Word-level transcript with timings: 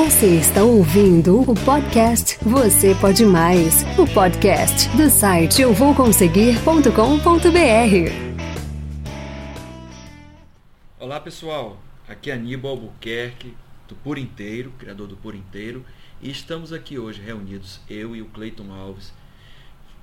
Você 0.00 0.38
está 0.38 0.64
ouvindo 0.64 1.42
o 1.42 1.54
podcast 1.54 2.38
Você 2.42 2.94
Pode 2.94 3.22
Mais, 3.26 3.82
o 3.98 4.06
podcast 4.06 4.88
do 4.96 5.10
site 5.10 5.60
euvouconseguir.com.br. 5.60 6.88
Olá 10.98 11.20
pessoal, 11.20 11.78
aqui 12.08 12.30
é 12.30 12.34
Aníbal 12.34 12.70
Albuquerque, 12.70 13.54
do 13.86 13.94
Por 13.94 14.16
Inteiro, 14.16 14.72
criador 14.78 15.06
do 15.06 15.18
Por 15.18 15.34
Inteiro, 15.34 15.84
e 16.22 16.30
estamos 16.30 16.72
aqui 16.72 16.98
hoje 16.98 17.20
reunidos, 17.20 17.78
eu 17.86 18.16
e 18.16 18.22
o 18.22 18.26
Cleiton 18.30 18.72
Alves, 18.72 19.12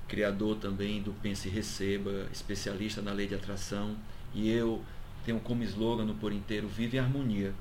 criador 0.06 0.58
também 0.58 1.02
do 1.02 1.12
Pense 1.12 1.48
e 1.48 1.50
Receba, 1.50 2.28
especialista 2.32 3.02
na 3.02 3.12
lei 3.12 3.26
de 3.26 3.34
atração, 3.34 3.96
e 4.32 4.48
eu 4.48 4.80
tenho 5.24 5.40
como 5.40 5.64
slogan 5.64 6.04
no 6.04 6.14
Por 6.14 6.32
Inteiro 6.32 6.68
Vive 6.68 6.98
em 6.98 7.00
Harmonia. 7.00 7.52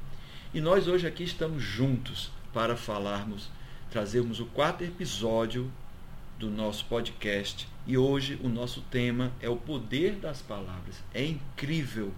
E 0.53 0.61
nós 0.61 0.87
hoje 0.87 1.05
aqui 1.05 1.25
estamos 1.25 1.61
juntos 1.61 2.31
para 2.53 2.77
falarmos, 2.77 3.49
trazermos 3.91 4.39
o 4.39 4.45
quarto 4.45 4.81
episódio 4.81 5.69
do 6.39 6.49
nosso 6.49 6.85
podcast. 6.85 7.67
E 7.85 7.97
hoje 7.97 8.39
o 8.41 8.47
nosso 8.47 8.79
tema 8.83 9.33
é 9.41 9.49
o 9.49 9.57
poder 9.57 10.15
das 10.15 10.41
palavras. 10.41 11.03
É 11.13 11.25
incrível 11.25 12.13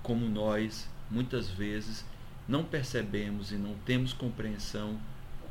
como 0.00 0.28
nós, 0.28 0.88
muitas 1.10 1.50
vezes, 1.50 2.04
não 2.46 2.62
percebemos 2.62 3.50
e 3.50 3.56
não 3.56 3.74
temos 3.84 4.12
compreensão 4.12 5.00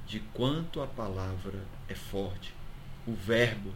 de 0.08 0.22
quanto 0.34 0.82
a 0.82 0.88
palavra 0.88 1.60
é 1.90 1.96
forte. 1.96 2.54
O 3.06 3.14
verbo, 3.14 3.74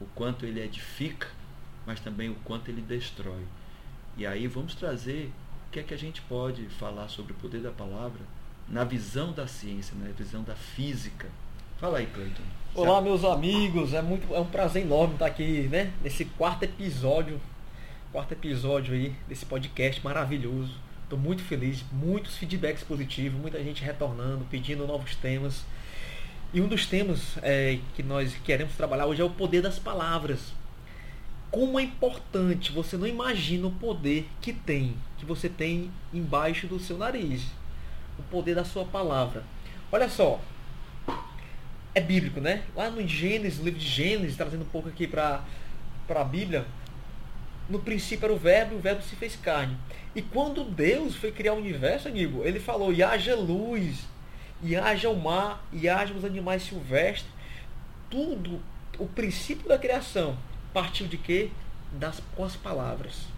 o 0.00 0.06
quanto 0.14 0.46
ele 0.46 0.62
edifica, 0.62 1.28
mas 1.84 2.00
também 2.00 2.30
o 2.30 2.36
quanto 2.36 2.70
ele 2.70 2.80
destrói. 2.80 3.44
E 4.16 4.26
aí 4.26 4.46
vamos 4.46 4.74
trazer 4.74 5.30
que 5.76 5.80
é 5.80 5.82
que 5.82 5.92
a 5.92 5.98
gente 5.98 6.22
pode 6.22 6.64
falar 6.70 7.06
sobre 7.08 7.32
o 7.32 7.36
poder 7.36 7.60
da 7.60 7.70
palavra 7.70 8.22
na 8.66 8.82
visão 8.82 9.32
da 9.32 9.46
ciência, 9.46 9.94
na 9.94 10.10
visão 10.10 10.42
da 10.42 10.54
física. 10.54 11.28
Fala 11.78 11.98
aí, 11.98 12.06
Cleiton. 12.06 12.42
Olá, 12.74 13.02
meus 13.02 13.22
amigos. 13.24 13.92
É 13.92 14.00
muito 14.00 14.34
é 14.34 14.40
um 14.40 14.46
prazer 14.46 14.84
enorme 14.84 15.12
estar 15.12 15.26
aqui, 15.26 15.68
né, 15.70 15.92
nesse 16.02 16.24
quarto 16.24 16.62
episódio, 16.62 17.38
quarto 18.10 18.32
episódio 18.32 18.94
aí 18.94 19.14
desse 19.28 19.44
podcast 19.44 20.02
maravilhoso. 20.02 20.72
Estou 21.02 21.18
muito 21.18 21.42
feliz, 21.42 21.84
muitos 21.92 22.38
feedbacks 22.38 22.82
positivos, 22.82 23.38
muita 23.38 23.62
gente 23.62 23.84
retornando, 23.84 24.46
pedindo 24.50 24.86
novos 24.86 25.14
temas. 25.14 25.62
E 26.54 26.60
um 26.62 26.68
dos 26.68 26.86
temas 26.86 27.36
é, 27.42 27.80
que 27.94 28.02
nós 28.02 28.34
queremos 28.46 28.74
trabalhar 28.76 29.04
hoje 29.04 29.20
é 29.20 29.24
o 29.26 29.30
poder 29.30 29.60
das 29.60 29.78
palavras 29.78 30.54
como 31.56 31.80
é 31.80 31.84
importante, 31.84 32.70
você 32.70 32.98
não 32.98 33.06
imagina 33.06 33.66
o 33.66 33.70
poder 33.70 34.28
que 34.42 34.52
tem, 34.52 34.94
que 35.16 35.24
você 35.24 35.48
tem 35.48 35.90
embaixo 36.12 36.66
do 36.66 36.78
seu 36.78 36.98
nariz. 36.98 37.46
O 38.18 38.22
poder 38.24 38.54
da 38.54 38.62
sua 38.62 38.84
palavra. 38.84 39.42
Olha 39.90 40.06
só, 40.06 40.38
é 41.94 42.00
bíblico, 42.02 42.42
né? 42.42 42.64
Lá 42.76 42.90
no 42.90 43.08
Gênesis, 43.08 43.58
no 43.58 43.64
livro 43.64 43.80
de 43.80 43.88
Gênesis, 43.88 44.36
trazendo 44.36 44.64
um 44.64 44.68
pouco 44.68 44.90
aqui 44.90 45.06
para 45.06 45.42
a 46.10 46.24
Bíblia, 46.24 46.66
no 47.70 47.78
princípio 47.78 48.26
era 48.26 48.34
o 48.34 48.38
verbo 48.38 48.74
e 48.74 48.76
o 48.76 48.80
verbo 48.80 49.02
se 49.02 49.16
fez 49.16 49.34
carne. 49.34 49.78
E 50.14 50.20
quando 50.20 50.62
Deus 50.62 51.16
foi 51.16 51.32
criar 51.32 51.54
o 51.54 51.58
universo, 51.58 52.06
amigo, 52.06 52.44
ele 52.44 52.60
falou, 52.60 52.92
e 52.92 53.02
haja 53.02 53.34
luz, 53.34 54.00
e 54.62 54.76
haja 54.76 55.08
o 55.08 55.18
mar, 55.18 55.66
e 55.72 55.88
haja 55.88 56.12
os 56.12 56.22
animais 56.22 56.64
silvestres. 56.64 57.32
Tudo, 58.10 58.60
o 58.98 59.06
princípio 59.06 59.66
da 59.66 59.78
criação 59.78 60.36
partiu 60.76 61.06
de 61.06 61.16
quê? 61.16 61.48
Das, 61.92 62.20
com 62.36 62.44
as 62.44 62.54
palavras. 62.54 63.28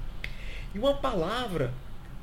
E 0.74 0.78
uma 0.80 0.94
palavra, 0.94 1.72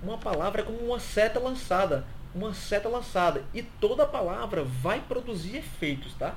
uma 0.03 0.17
palavra 0.17 0.61
é 0.61 0.65
como 0.65 0.77
uma 0.79 0.99
seta 0.99 1.39
lançada, 1.39 2.05
uma 2.33 2.53
seta 2.53 2.89
lançada. 2.89 3.45
E 3.53 3.63
toda 3.63 4.05
palavra 4.05 4.65
vai 4.65 4.99
produzir 4.99 5.55
efeitos, 5.55 6.13
tá? 6.15 6.35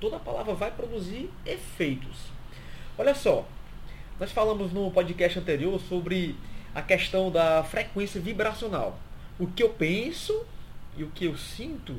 Toda 0.00 0.18
palavra 0.18 0.52
vai 0.52 0.72
produzir 0.72 1.30
efeitos. 1.46 2.16
Olha 2.98 3.14
só, 3.14 3.46
nós 4.18 4.32
falamos 4.32 4.72
no 4.72 4.90
podcast 4.90 5.38
anterior 5.38 5.78
sobre 5.78 6.34
a 6.74 6.82
questão 6.82 7.30
da 7.30 7.62
frequência 7.62 8.20
vibracional. 8.20 8.98
O 9.38 9.46
que 9.46 9.62
eu 9.62 9.68
penso 9.68 10.44
e 10.96 11.04
o 11.04 11.10
que 11.10 11.26
eu 11.26 11.38
sinto 11.38 11.94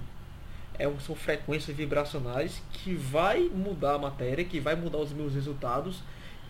é, 0.80 0.90
são 1.02 1.14
frequências 1.14 1.76
vibracionais 1.76 2.64
que 2.72 2.96
vai 2.96 3.42
mudar 3.42 3.96
a 3.96 4.00
matéria, 4.00 4.46
que 4.46 4.62
vai 4.62 4.76
mudar 4.76 5.00
os 5.00 5.12
meus 5.12 5.34
resultados, 5.36 6.02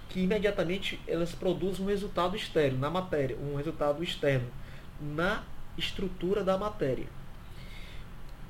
que 0.08 0.22
imediatamente 0.22 1.02
elas 1.08 1.34
produzem 1.34 1.84
um 1.84 1.90
resultado 1.90 2.36
externo 2.36 2.78
na 2.78 2.90
matéria, 2.90 3.36
um 3.38 3.56
resultado 3.56 4.04
externo 4.04 4.48
na 5.02 5.44
estrutura 5.78 6.44
da 6.44 6.58
matéria. 6.58 7.08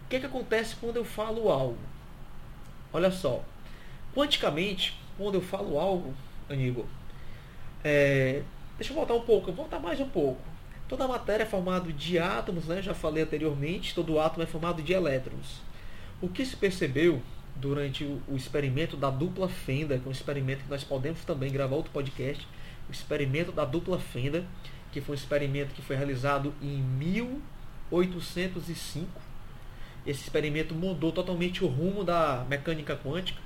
O 0.05 0.09
que, 0.09 0.17
é 0.17 0.19
que 0.19 0.25
acontece 0.25 0.75
quando 0.75 0.97
eu 0.97 1.05
falo 1.05 1.49
algo? 1.49 1.77
Olha 2.91 3.11
só, 3.11 3.43
quanticamente, 4.13 4.99
quando 5.17 5.35
eu 5.35 5.41
falo 5.41 5.79
algo, 5.79 6.13
Aníbal, 6.49 6.87
é, 7.83 8.41
deixa 8.77 8.91
eu 8.91 8.95
voltar 8.95 9.13
um 9.13 9.21
pouco, 9.21 9.51
voltar 9.51 9.79
mais 9.79 9.99
um 9.99 10.09
pouco. 10.09 10.41
Toda 10.87 11.05
a 11.05 11.07
matéria 11.07 11.43
é 11.43 11.45
formada 11.45 11.93
de 11.93 12.17
átomos, 12.17 12.65
né? 12.65 12.81
já 12.81 12.95
falei 12.95 13.23
anteriormente, 13.23 13.93
todo 13.93 14.19
átomo 14.19 14.43
é 14.43 14.47
formado 14.47 14.81
de 14.81 14.91
elétrons. 14.91 15.68
O 16.21 16.27
que 16.27 16.45
se 16.45 16.57
percebeu 16.57 17.21
durante 17.55 18.03
o, 18.03 18.21
experimento 18.35 18.97
da 18.97 19.09
dupla 19.09 19.47
fenda, 19.47 19.97
que 19.97 20.05
é 20.05 20.09
um 20.09 20.11
experimento 20.11 20.63
que 20.63 20.69
nós 20.69 20.83
podemos 20.83 21.23
também 21.23 21.51
gravar 21.51 21.75
outro 21.75 21.91
podcast, 21.91 22.47
o 22.87 22.91
experimento 22.91 23.51
da 23.51 23.65
dupla 23.65 23.99
fenda, 23.99 24.45
que 24.91 25.01
foi 25.01 25.15
um 25.15 25.17
experimento 25.17 25.73
que 25.73 25.81
foi 25.81 25.95
realizado 25.95 26.53
em 26.61 26.77
1805. 26.81 29.09
Esse 30.05 30.21
experimento 30.23 30.75
mudou 30.75 31.11
totalmente 31.11 31.63
o 31.63 31.67
rumo 31.67 32.03
da 32.03 32.45
mecânica 32.49 32.95
quântica. 32.95 33.41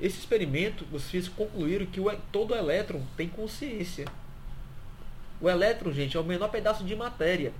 Esse 0.00 0.18
experimento, 0.18 0.86
os 0.92 1.10
físicos 1.10 1.36
concluíram 1.36 1.86
que 1.86 2.00
todo 2.32 2.54
elétron 2.54 3.02
tem 3.16 3.28
consciência. 3.28 4.06
O 5.40 5.48
elétron, 5.48 5.92
gente, 5.92 6.16
é 6.16 6.20
o 6.20 6.24
menor 6.24 6.48
pedaço 6.48 6.82
de 6.84 6.96
matéria. 6.96 7.52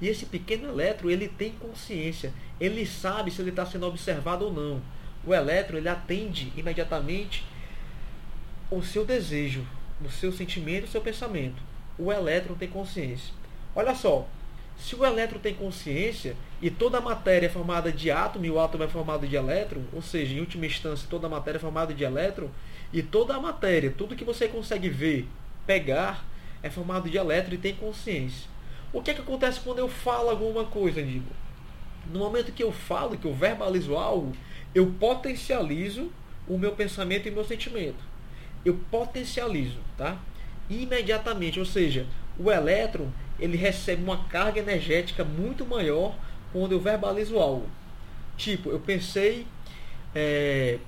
E 0.00 0.08
esse 0.08 0.26
pequeno 0.26 0.68
elétron, 0.68 1.10
ele 1.10 1.28
tem 1.28 1.52
consciência. 1.52 2.32
Ele 2.60 2.86
sabe 2.86 3.30
se 3.30 3.40
ele 3.40 3.50
está 3.50 3.66
sendo 3.66 3.86
observado 3.86 4.44
ou 4.44 4.52
não. 4.52 4.80
O 5.26 5.34
elétron, 5.34 5.78
ele 5.78 5.88
atende 5.88 6.52
imediatamente 6.56 7.44
o 8.70 8.82
seu 8.82 9.04
desejo, 9.04 9.66
o 10.04 10.10
seu 10.10 10.30
sentimento, 10.32 10.84
o 10.84 10.90
seu 10.90 11.00
pensamento. 11.00 11.60
O 11.98 12.12
elétron 12.12 12.54
tem 12.54 12.68
consciência. 12.68 13.34
Olha 13.74 13.94
só, 13.94 14.28
se 14.78 14.94
o 14.94 15.04
elétron 15.04 15.40
tem 15.40 15.54
consciência 15.54 16.36
e 16.62 16.70
toda 16.70 16.98
a 16.98 17.00
matéria 17.00 17.46
é 17.46 17.50
formada 17.50 17.90
de 17.90 18.10
átomo 18.10 18.44
e 18.44 18.50
o 18.50 18.60
átomo 18.60 18.84
é 18.84 18.88
formado 18.88 19.26
de 19.26 19.34
elétron, 19.34 19.82
ou 19.92 20.00
seja, 20.00 20.34
em 20.34 20.40
última 20.40 20.66
instância, 20.66 21.08
toda 21.10 21.26
a 21.26 21.30
matéria 21.30 21.58
é 21.58 21.60
formada 21.60 21.92
de 21.92 22.04
elétron, 22.04 22.48
e 22.92 23.02
toda 23.02 23.34
a 23.34 23.40
matéria, 23.40 23.92
tudo 23.96 24.14
que 24.14 24.24
você 24.24 24.46
consegue 24.46 24.88
ver, 24.88 25.26
pegar, 25.66 26.24
é 26.62 26.70
formado 26.70 27.10
de 27.10 27.16
elétron 27.16 27.54
e 27.54 27.58
tem 27.58 27.74
consciência. 27.74 28.48
O 28.92 29.02
que 29.02 29.10
é 29.10 29.14
que 29.14 29.20
acontece 29.20 29.60
quando 29.60 29.80
eu 29.80 29.88
falo 29.88 30.30
alguma 30.30 30.64
coisa, 30.64 31.02
digo? 31.02 31.30
No 32.10 32.20
momento 32.20 32.52
que 32.52 32.62
eu 32.62 32.72
falo, 32.72 33.18
que 33.18 33.26
eu 33.26 33.34
verbalizo 33.34 33.94
algo, 33.94 34.32
eu 34.74 34.86
potencializo 34.98 36.10
o 36.48 36.56
meu 36.56 36.72
pensamento 36.72 37.26
e 37.26 37.30
o 37.30 37.34
meu 37.34 37.44
sentimento. 37.44 38.02
Eu 38.64 38.80
potencializo, 38.90 39.78
tá? 39.96 40.18
Imediatamente, 40.70 41.58
ou 41.58 41.66
seja, 41.66 42.06
o 42.38 42.50
elétron 42.50 43.08
ele 43.38 43.56
recebe 43.58 44.02
uma 44.02 44.24
carga 44.24 44.58
energética 44.58 45.22
muito 45.22 45.66
maior 45.66 46.14
quando 46.50 46.72
eu 46.72 46.80
verbalizo 46.80 47.38
algo. 47.38 47.66
Tipo, 48.38 48.70
eu 48.70 48.80
pensei, 48.80 49.46
é, 50.14 50.78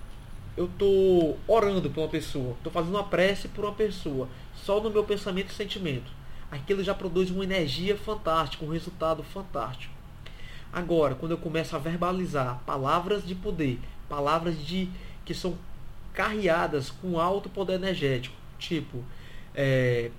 eu 0.57 0.65
estou 0.65 1.39
orando 1.47 1.91
por 1.91 2.01
uma 2.01 2.09
pessoa, 2.09 2.55
estou 2.57 2.73
fazendo 2.73 2.95
uma 2.95 3.05
prece 3.05 3.49
por 3.49 3.65
uma 3.67 3.75
pessoa, 3.75 4.27
só 4.55 4.81
no 4.81 4.91
meu 4.91 5.05
pensamento 5.05 5.51
e 5.51 5.55
sentimento 5.55 6.20
aquilo 6.51 6.83
já 6.83 6.95
produz 6.95 7.31
uma 7.31 7.45
energia 7.45 7.97
fantástica, 7.97 8.65
um 8.65 8.71
resultado 8.71 9.23
fantástico. 9.23 9.95
Agora, 10.73 11.15
quando 11.15 11.33
eu 11.33 11.39
começo 11.39 11.75
a 11.75 11.79
verbalizar 11.79 12.61
palavras 12.65 13.27
de 13.27 13.35
poder, 13.35 13.79
palavras 14.09 14.59
de 14.65 14.89
que 15.25 15.35
são 15.35 15.59
carreadas 16.13 16.91
com 16.91 17.19
alto 17.19 17.49
poder 17.49 17.75
energético, 17.75 18.37
tipo, 18.59 19.05
é, 19.55 20.11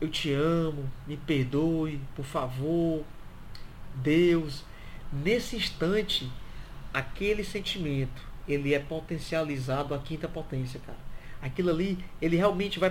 eu 0.00 0.08
te 0.08 0.32
amo, 0.32 0.90
me 1.06 1.16
perdoe, 1.16 2.00
por 2.14 2.24
favor, 2.24 3.04
Deus. 3.96 4.64
Nesse 5.12 5.56
instante, 5.56 6.30
aquele 6.94 7.44
sentimento, 7.44 8.22
ele 8.46 8.72
é 8.72 8.78
potencializado 8.78 9.94
à 9.94 9.98
quinta 9.98 10.28
potência, 10.28 10.80
cara. 10.84 10.98
Aquilo 11.42 11.70
ali, 11.70 11.98
ele 12.20 12.36
realmente 12.36 12.78
vai 12.78 12.90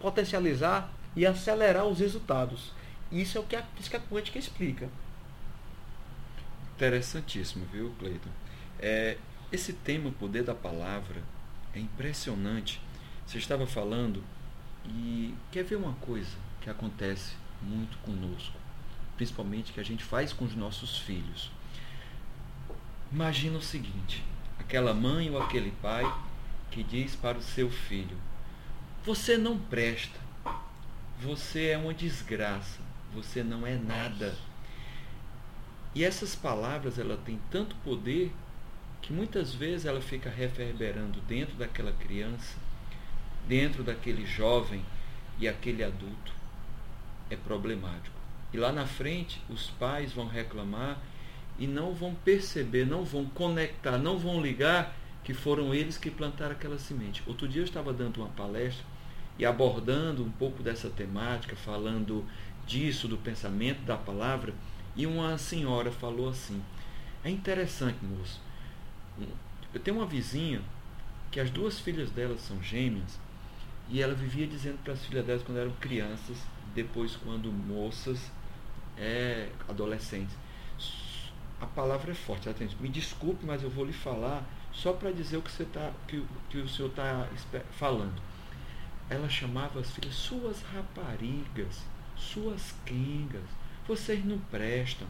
potencializar 0.00 0.92
e 1.14 1.26
acelerar 1.26 1.86
os 1.86 2.00
resultados. 2.00 2.72
Isso 3.10 3.38
é 3.38 3.40
o 3.40 3.44
que 3.44 3.56
a 3.56 3.62
física 3.62 4.00
quântica 4.00 4.38
explica. 4.38 4.88
Interessantíssimo, 6.76 7.66
viu, 7.72 7.94
Cleiton? 7.98 8.30
É, 8.78 9.16
esse 9.50 9.72
tema, 9.72 10.10
o 10.10 10.12
poder 10.12 10.44
da 10.44 10.54
palavra, 10.54 11.22
é 11.74 11.80
impressionante. 11.80 12.80
Você 13.26 13.38
estava 13.38 13.66
falando 13.66 14.22
e 14.86 15.34
quer 15.50 15.64
ver 15.64 15.76
uma 15.76 15.94
coisa 15.94 16.36
que 16.60 16.70
acontece 16.70 17.34
muito 17.62 17.98
conosco, 17.98 18.56
principalmente 19.16 19.72
que 19.72 19.80
a 19.80 19.84
gente 19.84 20.04
faz 20.04 20.32
com 20.32 20.44
os 20.44 20.54
nossos 20.54 20.98
filhos. 20.98 21.50
Imagina 23.10 23.58
o 23.58 23.62
seguinte: 23.62 24.22
aquela 24.58 24.94
mãe 24.94 25.30
ou 25.30 25.42
aquele 25.42 25.72
pai 25.82 26.04
que 26.70 26.82
diz 26.82 27.16
para 27.16 27.38
o 27.38 27.42
seu 27.42 27.70
filho: 27.70 28.16
Você 29.04 29.36
não 29.36 29.58
presta, 29.58 30.18
você 31.20 31.68
é 31.68 31.78
uma 31.78 31.92
desgraça, 31.92 32.80
você 33.12 33.42
não 33.42 33.66
é 33.66 33.76
nada. 33.76 34.36
E 35.94 36.04
essas 36.04 36.36
palavras 36.36 36.98
ela 36.98 37.16
tem 37.16 37.40
tanto 37.50 37.74
poder 37.76 38.32
que 39.02 39.12
muitas 39.12 39.52
vezes 39.52 39.84
ela 39.84 40.00
fica 40.00 40.30
reverberando 40.30 41.20
dentro 41.22 41.56
daquela 41.56 41.92
criança, 41.92 42.56
dentro 43.48 43.82
daquele 43.82 44.24
jovem 44.24 44.84
e 45.38 45.48
aquele 45.48 45.82
adulto. 45.82 46.32
É 47.30 47.36
problemático. 47.36 48.16
E 48.52 48.56
lá 48.56 48.72
na 48.72 48.86
frente, 48.86 49.42
os 49.48 49.70
pais 49.70 50.12
vão 50.12 50.26
reclamar 50.26 50.98
e 51.58 51.66
não 51.66 51.92
vão 51.92 52.14
perceber, 52.14 52.86
não 52.86 53.04
vão 53.04 53.26
conectar, 53.26 53.98
não 53.98 54.18
vão 54.18 54.40
ligar 54.40 54.94
que 55.24 55.34
foram 55.34 55.74
eles 55.74 55.98
que 55.98 56.10
plantaram 56.10 56.52
aquela 56.52 56.78
semente. 56.78 57.22
Outro 57.26 57.48
dia 57.48 57.60
eu 57.60 57.66
estava 57.66 57.92
dando 57.92 58.18
uma 58.18 58.30
palestra 58.30 58.84
e 59.38 59.46
abordando 59.46 60.24
um 60.24 60.30
pouco 60.30 60.62
dessa 60.62 60.90
temática, 60.90 61.54
falando 61.54 62.24
disso, 62.66 63.06
do 63.06 63.16
pensamento, 63.16 63.82
da 63.82 63.96
palavra, 63.96 64.52
e 64.96 65.06
uma 65.06 65.38
senhora 65.38 65.90
falou 65.90 66.28
assim: 66.28 66.62
É 67.24 67.30
interessante, 67.30 67.98
moço. 68.04 68.40
Eu 69.72 69.80
tenho 69.80 69.98
uma 69.98 70.06
vizinha 70.06 70.62
que 71.30 71.38
as 71.38 71.50
duas 71.50 71.78
filhas 71.78 72.10
dela 72.10 72.36
são 72.38 72.62
gêmeas 72.62 73.18
e 73.88 74.00
ela 74.00 74.14
vivia 74.14 74.46
dizendo 74.46 74.78
para 74.82 74.92
as 74.92 75.04
filhas 75.04 75.24
delas 75.24 75.42
quando 75.42 75.58
eram 75.58 75.72
crianças, 75.72 76.36
depois 76.74 77.16
quando 77.16 77.50
moças, 77.52 78.30
é, 78.96 79.50
adolescentes. 79.68 80.34
A 81.60 81.66
palavra 81.66 82.12
é 82.12 82.14
forte, 82.14 82.48
atende. 82.48 82.76
Me 82.80 82.88
desculpe, 82.88 83.44
mas 83.44 83.62
eu 83.62 83.70
vou 83.70 83.84
lhe 83.84 83.92
falar 83.92 84.44
só 84.72 84.92
para 84.92 85.10
dizer 85.10 85.38
o 85.38 85.42
que, 85.42 85.50
você 85.50 85.64
tá, 85.64 85.92
que, 86.06 86.24
que 86.50 86.58
o 86.58 86.68
senhor 86.68 86.88
está 86.88 87.26
falando. 87.72 88.20
Ela 89.10 89.28
chamava 89.28 89.80
as 89.80 89.90
filhas 89.90 90.14
suas 90.14 90.62
raparigas, 90.62 91.82
suas 92.16 92.74
quengas, 92.84 93.44
vocês 93.86 94.24
não 94.24 94.38
prestam. 94.38 95.06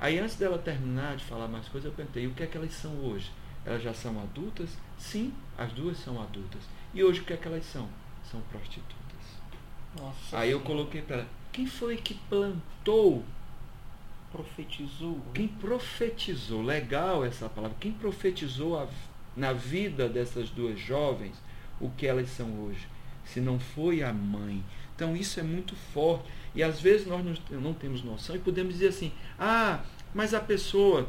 Aí 0.00 0.18
antes 0.18 0.36
dela 0.36 0.58
terminar 0.58 1.16
de 1.16 1.24
falar 1.24 1.46
mais 1.46 1.68
coisas, 1.68 1.90
eu 1.90 1.96
perguntei, 1.96 2.26
o 2.26 2.34
que 2.34 2.42
é 2.42 2.46
que 2.46 2.56
elas 2.56 2.72
são 2.72 2.92
hoje? 3.04 3.30
Elas 3.64 3.82
já 3.82 3.92
são 3.92 4.18
adultas? 4.20 4.70
Sim, 4.98 5.32
as 5.56 5.72
duas 5.72 5.98
são 5.98 6.20
adultas. 6.20 6.62
E 6.94 7.04
hoje 7.04 7.20
o 7.20 7.24
que 7.24 7.34
é 7.34 7.36
que 7.36 7.46
elas 7.46 7.64
são? 7.66 7.88
São 8.24 8.40
prostitutas. 8.42 8.96
Nossa 9.98 10.38
Aí 10.38 10.50
eu 10.50 10.60
coloquei 10.60 11.02
para 11.02 11.16
ela, 11.16 11.28
quem 11.52 11.66
foi 11.66 11.96
que 11.96 12.14
plantou? 12.14 13.24
Profetizou. 14.32 15.20
Quem 15.34 15.48
profetizou, 15.48 16.62
legal 16.62 17.24
essa 17.24 17.48
palavra, 17.48 17.76
quem 17.80 17.92
profetizou 17.92 18.78
a, 18.78 18.88
na 19.36 19.52
vida 19.52 20.08
dessas 20.08 20.48
duas 20.50 20.78
jovens 20.78 21.36
o 21.80 21.90
que 21.90 22.06
elas 22.06 22.28
são 22.30 22.46
hoje? 22.60 22.86
Se 23.24 23.40
não 23.40 23.58
foi 23.58 24.02
a 24.02 24.12
mãe. 24.12 24.64
Então 24.94 25.16
isso 25.16 25.40
é 25.40 25.42
muito 25.42 25.74
forte. 25.74 26.28
E 26.54 26.62
às 26.62 26.80
vezes 26.80 27.06
nós 27.06 27.24
não, 27.24 27.60
não 27.60 27.74
temos 27.74 28.02
noção 28.02 28.36
e 28.36 28.38
podemos 28.38 28.74
dizer 28.74 28.88
assim: 28.88 29.12
ah, 29.38 29.80
mas 30.14 30.34
a 30.34 30.40
pessoa 30.40 31.08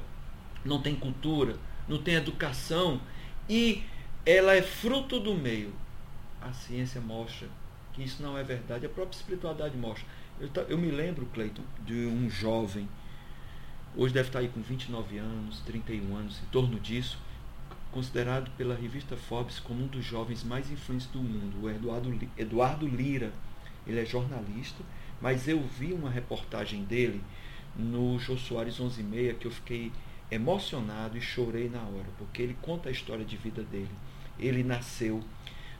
não 0.63 0.81
tem 0.81 0.96
cultura, 0.96 1.56
não 1.88 2.02
tem 2.02 2.16
educação 2.16 3.02
e 3.50 3.84
ela 4.25 4.54
é 4.54 4.62
fruto 4.62 5.19
do 5.19 5.34
meio. 5.34 5.74
A 6.42 6.54
ciência 6.54 7.02
mostra 7.02 7.48
que 7.94 8.04
isso 8.04 8.24
não 8.24 8.38
é 8.38 8.44
verdade, 8.44 8.86
a 8.86 8.90
própria 8.90 9.18
espiritualidade 9.18 9.78
mostra. 9.78 10.06
Eu, 10.40 10.50
eu 10.69 10.78
me 10.78 10.90
lembro, 10.90 11.25
Cleiton, 11.28 11.63
de 11.86 12.06
um 12.06 12.30
jovem, 12.30 12.88
hoje 13.96 14.13
deve 14.13 14.30
estar 14.30 14.40
aí 14.40 14.48
com 14.48 14.62
29 14.62 15.18
anos, 15.18 15.60
31 15.62 16.16
anos, 16.16 16.42
em 16.42 16.46
torno 16.52 16.80
disso, 16.80 17.18
considerado 17.91 18.49
pela 18.51 18.75
revista 18.75 19.15
Forbes 19.15 19.59
como 19.59 19.83
um 19.83 19.88
dos 19.88 20.03
jovens 20.03 20.43
mais 20.43 20.71
influentes 20.71 21.07
do 21.07 21.19
mundo, 21.19 21.63
o 21.63 21.69
Eduardo, 21.69 22.29
Eduardo 22.38 22.88
Lira. 22.88 23.31
Ele 23.85 23.99
é 23.99 24.05
jornalista, 24.05 24.83
mas 25.19 25.47
eu 25.47 25.61
vi 25.61 25.91
uma 25.91 26.09
reportagem 26.09 26.83
dele 26.83 27.21
no 27.75 28.19
Jô 28.19 28.38
Soares 28.38 28.79
11 28.79 29.01
e 29.01 29.03
meia 29.03 29.33
que 29.33 29.47
eu 29.47 29.51
fiquei 29.51 29.91
emocionado 30.29 31.17
e 31.17 31.21
chorei 31.21 31.69
na 31.69 31.81
hora, 31.81 32.07
porque 32.17 32.41
ele 32.41 32.57
conta 32.61 32.89
a 32.89 32.91
história 32.91 33.25
de 33.25 33.35
vida 33.35 33.63
dele. 33.63 33.91
Ele 34.39 34.63
nasceu 34.63 35.23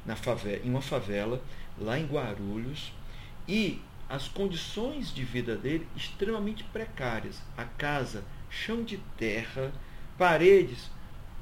na 0.06 0.16
favela, 0.16 0.66
em 0.66 0.70
uma 0.70 0.82
favela 0.82 1.42
lá 1.80 1.98
em 1.98 2.06
Guarulhos 2.06 2.92
e 3.48 3.80
as 4.10 4.28
condições 4.28 5.14
de 5.14 5.24
vida 5.24 5.56
dele 5.56 5.88
extremamente 5.96 6.64
precárias. 6.66 7.42
A 7.58 7.64
casa, 7.64 8.26
chão 8.50 8.84
de 8.84 8.98
terra, 9.18 9.72
paredes, 10.18 10.92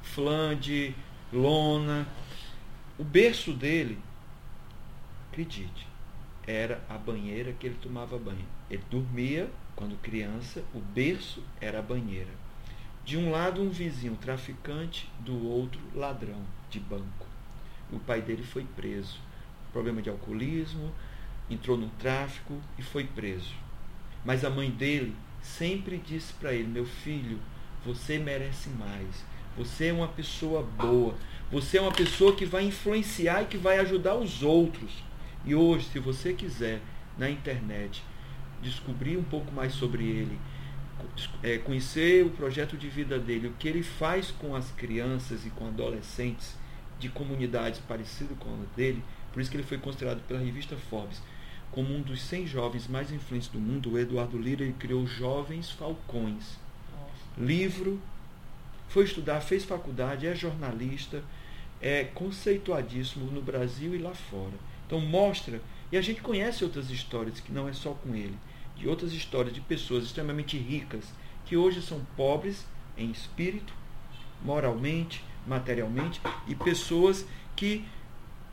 flã 0.02 0.56
de 0.56 0.94
lona. 1.32 2.06
O 2.98 3.04
berço 3.04 3.52
dele, 3.52 3.98
acredite, 5.30 5.86
era 6.46 6.82
a 6.88 6.98
banheira 6.98 7.52
que 7.52 7.66
ele 7.66 7.78
tomava 7.80 8.18
banho. 8.18 8.46
Ele 8.68 8.82
dormia 8.90 9.50
quando 9.74 10.00
criança, 10.02 10.62
o 10.74 10.80
berço 10.80 11.42
era 11.60 11.78
a 11.78 11.82
banheira. 11.82 12.30
De 13.04 13.16
um 13.16 13.30
lado 13.30 13.62
um 13.62 13.70
vizinho 13.70 14.16
traficante, 14.16 15.10
do 15.20 15.48
outro 15.48 15.80
ladrão 15.94 16.42
de 16.68 16.78
banco. 16.78 17.26
O 17.92 17.98
pai 17.98 18.20
dele 18.20 18.42
foi 18.42 18.64
preso. 18.76 19.18
Problema 19.72 20.02
de 20.02 20.10
alcoolismo, 20.10 20.92
entrou 21.48 21.76
no 21.76 21.88
tráfico 21.90 22.60
e 22.78 22.82
foi 22.82 23.04
preso. 23.04 23.54
Mas 24.24 24.44
a 24.44 24.50
mãe 24.50 24.70
dele 24.70 25.16
sempre 25.40 25.98
disse 25.98 26.32
para 26.34 26.52
ele: 26.52 26.68
Meu 26.68 26.84
filho, 26.84 27.38
você 27.84 28.18
merece 28.18 28.68
mais. 28.70 29.24
Você 29.56 29.86
é 29.86 29.92
uma 29.92 30.08
pessoa 30.08 30.62
boa. 30.62 31.14
Você 31.50 31.78
é 31.78 31.80
uma 31.80 31.92
pessoa 31.92 32.34
que 32.34 32.44
vai 32.44 32.64
influenciar 32.64 33.42
e 33.42 33.46
que 33.46 33.56
vai 33.56 33.78
ajudar 33.78 34.14
os 34.14 34.42
outros. 34.42 34.90
E 35.44 35.54
hoje, 35.54 35.86
se 35.86 35.98
você 35.98 36.32
quiser, 36.32 36.80
na 37.18 37.28
internet, 37.28 38.02
descobrir 38.62 39.16
um 39.16 39.22
pouco 39.22 39.52
mais 39.52 39.72
sobre 39.72 40.04
ele, 40.04 40.38
é, 41.42 41.58
conhecer 41.58 42.24
o 42.24 42.30
projeto 42.30 42.76
de 42.76 42.88
vida 42.88 43.18
dele, 43.18 43.48
o 43.48 43.52
que 43.52 43.68
ele 43.68 43.82
faz 43.82 44.30
com 44.30 44.54
as 44.54 44.70
crianças 44.72 45.44
e 45.46 45.50
com 45.50 45.66
adolescentes 45.66 46.56
de 46.98 47.08
comunidades 47.08 47.80
parecidas 47.80 48.36
com 48.38 48.50
a 48.50 48.76
dele, 48.76 49.02
por 49.32 49.40
isso 49.40 49.50
que 49.50 49.56
ele 49.56 49.64
foi 49.64 49.78
considerado 49.78 50.20
pela 50.26 50.40
revista 50.40 50.76
Forbes 50.76 51.20
como 51.70 51.94
um 51.94 52.02
dos 52.02 52.20
100 52.22 52.46
jovens 52.46 52.88
mais 52.88 53.12
influentes 53.12 53.48
do 53.48 53.60
mundo, 53.60 53.92
o 53.92 53.98
Eduardo 53.98 54.36
Lira 54.36 54.64
ele 54.64 54.72
criou 54.72 55.06
Jovens 55.06 55.70
Falcões. 55.70 56.58
Livro, 57.38 58.00
foi 58.90 59.04
estudar, 59.04 59.40
fez 59.40 59.64
faculdade, 59.64 60.26
é 60.26 60.34
jornalista, 60.34 61.22
é 61.80 62.04
conceituadíssimo 62.04 63.30
no 63.30 63.40
Brasil 63.40 63.94
e 63.94 63.98
lá 63.98 64.12
fora. 64.12 64.52
Então 64.84 65.00
mostra, 65.00 65.62
e 65.92 65.96
a 65.96 66.02
gente 66.02 66.20
conhece 66.20 66.64
outras 66.64 66.90
histórias 66.90 67.38
que 67.38 67.52
não 67.52 67.68
é 67.68 67.72
só 67.72 67.92
com 67.92 68.16
ele, 68.16 68.36
de 68.76 68.88
outras 68.88 69.12
histórias 69.12 69.54
de 69.54 69.60
pessoas 69.60 70.04
extremamente 70.04 70.58
ricas 70.58 71.04
que 71.46 71.56
hoje 71.56 71.80
são 71.80 72.04
pobres 72.16 72.66
em 72.98 73.12
espírito, 73.12 73.72
moralmente, 74.42 75.24
materialmente 75.46 76.20
e 76.48 76.54
pessoas 76.56 77.24
que 77.54 77.84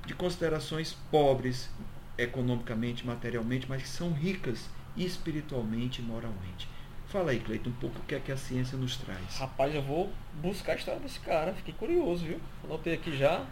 de 0.06 0.14
considerações 0.14 0.96
pobres 1.10 1.68
economicamente, 2.16 3.06
materialmente, 3.06 3.68
mas 3.68 3.82
que 3.82 3.90
são 3.90 4.14
ricas 4.14 4.70
espiritualmente 4.96 6.00
e 6.00 6.06
moralmente. 6.06 6.70
Fala 7.10 7.32
aí, 7.32 7.40
Cleiton, 7.40 7.70
um 7.70 7.74
pouco 7.74 8.00
o 8.00 8.04
que 8.04 8.16
é 8.16 8.20
que 8.20 8.34
a 8.34 8.36
ciência 8.36 8.78
nos 8.78 8.98
traz. 8.98 9.38
Rapaz, 9.38 9.74
eu 9.74 9.82
vou 9.82 10.12
buscar 10.42 10.74
a 10.74 10.76
história 10.76 11.00
desse 11.00 11.22
cara, 11.22 11.54
fiquei 11.54 11.74
curioso, 11.74 12.26
viu? 12.26 12.38
Anotei 12.66 12.96
aqui 12.96 13.16
já. 13.16 13.46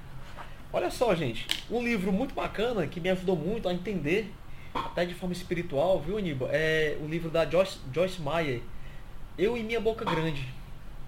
Olha 0.74 0.91
só, 0.91 1.15
gente, 1.15 1.47
um 1.71 1.81
livro 1.81 2.12
muito 2.12 2.35
bacana 2.35 2.85
que 2.85 3.00
me 3.00 3.09
ajudou 3.09 3.38
muito 3.38 3.69
a 3.69 3.74
entender, 3.74 4.29
até 4.74 5.05
de 5.05 5.13
forma 5.13 5.31
espiritual, 5.31 6.01
viu, 6.01 6.17
Aníbal? 6.17 6.50
É 6.51 6.97
o 7.01 7.07
livro 7.07 7.29
da 7.29 7.50
Joyce, 7.50 7.79
Joyce 7.93 8.21
Meyer, 8.21 8.62
Eu 9.38 9.55
e 9.55 9.63
Minha 9.63 9.79
Boca 9.79 10.03
Grande, 10.03 10.45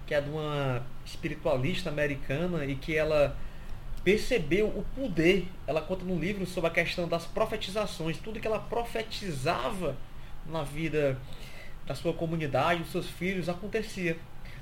que 0.06 0.14
é 0.14 0.20
de 0.22 0.30
uma 0.30 0.82
espiritualista 1.04 1.90
americana 1.90 2.64
e 2.64 2.76
que 2.76 2.96
ela 2.96 3.36
percebeu 4.02 4.68
o 4.68 4.86
poder. 4.96 5.46
Ela 5.66 5.82
conta 5.82 6.02
no 6.02 6.18
livro 6.18 6.46
sobre 6.46 6.70
a 6.70 6.72
questão 6.72 7.06
das 7.06 7.26
profetizações, 7.26 8.16
tudo 8.16 8.40
que 8.40 8.46
ela 8.46 8.58
profetizava 8.58 9.94
na 10.46 10.62
vida 10.62 11.18
da 11.88 11.94
sua 11.94 12.12
comunidade, 12.12 12.82
dos 12.82 12.92
seus 12.92 13.08
filhos, 13.08 13.48
acontecia. 13.48 14.16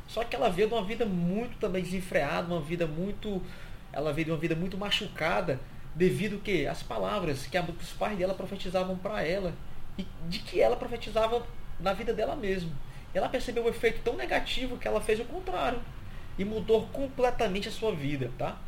Só 0.07 0.23
que 0.23 0.37
ela 0.37 0.49
veio 0.49 0.69
de 0.69 0.75
uma 0.75 0.85
vida 0.85 1.05
muito 1.05 1.59
também 1.59 1.83
desenfreada, 1.83 2.55
uma 2.55 2.61
vida 2.61 2.87
muito 2.87 3.43
ela 3.93 4.13
veio 4.13 4.27
de 4.27 4.31
uma 4.31 4.39
vida 4.39 4.55
muito 4.55 4.77
machucada 4.79 5.59
devido 5.95 6.43
que 6.43 6.67
as 6.67 6.83
palavras 6.83 7.47
que 7.47 7.59
os 7.59 7.93
pais 7.93 8.19
dela 8.19 8.35
profetizavam 8.35 8.97
para 8.97 9.23
ela 9.23 9.55
e 9.99 10.07
de 10.29 10.41
que 10.41 10.61
ela 10.61 10.77
profetizava 10.77 11.45
na 11.81 11.93
vida 11.95 12.13
dela 12.13 12.37
mesma. 12.37 12.71
Ela 13.15 13.29
percebeu 13.29 13.65
o 13.65 13.69
efeito 13.69 14.03
tão 14.05 14.15
negativo 14.15 14.77
que 14.77 14.87
ela 14.87 15.01
fez 15.01 15.19
o 15.19 15.25
contrário 15.25 15.81
e 16.39 16.45
mudou 16.45 16.87
completamente 16.89 17.69
a 17.69 17.73
sua 17.73 17.93
vida, 17.93 18.31
tá? 18.37 18.59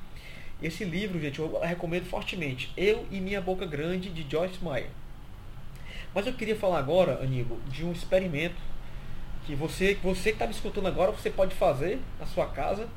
Esse 0.62 0.84
livro, 0.84 1.20
gente, 1.20 1.38
eu 1.38 1.60
recomendo 1.60 2.06
fortemente. 2.06 2.72
Eu 2.76 3.06
e 3.10 3.20
Minha 3.20 3.40
Boca 3.40 3.66
Grande, 3.66 4.08
de 4.08 4.28
Joyce 4.28 4.64
Meyer. 4.64 4.88
Mas 6.14 6.26
eu 6.26 6.32
queria 6.32 6.56
falar 6.56 6.78
agora, 6.78 7.22
Aníbal, 7.22 7.58
de 7.68 7.84
um 7.84 7.92
experimento 7.92 8.56
que 9.46 9.54
você, 9.54 9.94
você 10.02 10.30
que 10.30 10.36
está 10.36 10.46
me 10.46 10.52
escutando 10.52 10.86
agora, 10.86 11.12
você 11.12 11.30
pode 11.30 11.54
fazer 11.54 12.00
na 12.18 12.26
sua 12.26 12.46
casa, 12.46 12.88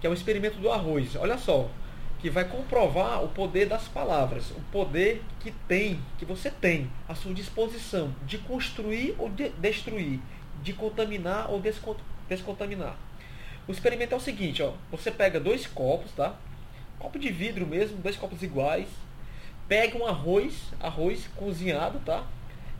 que 0.00 0.06
é 0.06 0.10
o 0.10 0.14
experimento 0.14 0.58
do 0.58 0.70
arroz. 0.70 1.14
Olha 1.16 1.38
só, 1.38 1.68
que 2.22 2.30
vai 2.30 2.44
comprovar 2.44 3.22
o 3.22 3.28
poder 3.28 3.66
das 3.66 3.88
palavras, 3.88 4.50
o 4.52 4.60
poder 4.70 5.22
que 5.40 5.50
tem, 5.68 6.00
que 6.18 6.24
você 6.24 6.50
tem 6.50 6.90
à 7.08 7.14
sua 7.14 7.34
disposição 7.34 8.14
de 8.24 8.38
construir 8.38 9.14
ou 9.18 9.28
de 9.28 9.48
destruir, 9.50 10.20
de 10.62 10.72
contaminar 10.72 11.50
ou 11.50 11.60
descontaminar. 12.28 12.96
O 13.66 13.72
experimento 13.72 14.14
é 14.14 14.16
o 14.16 14.20
seguinte, 14.20 14.62
ó, 14.62 14.72
você 14.90 15.10
pega 15.10 15.38
dois 15.38 15.66
copos, 15.66 16.12
tá? 16.12 16.36
Copo 16.98 17.18
de 17.18 17.30
vidro 17.30 17.66
mesmo, 17.66 17.96
dois 17.98 18.16
copos 18.16 18.42
iguais, 18.42 18.88
pega 19.68 19.98
um 19.98 20.06
arroz, 20.06 20.72
arroz 20.80 21.28
cozinhado, 21.36 22.00
tá? 22.04 22.24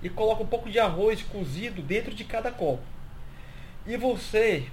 E 0.02 0.09
coloca 0.09 0.42
um 0.42 0.47
pouco 0.47 0.68
de 0.68 0.78
arroz 0.78 1.23
cozido 1.23 1.80
dentro 1.80 2.14
de 2.14 2.25
cada 2.25 2.50
copo. 2.50 2.82
E 3.87 3.97
você, 3.97 4.66